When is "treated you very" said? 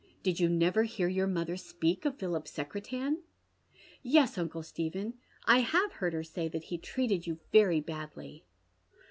6.79-7.81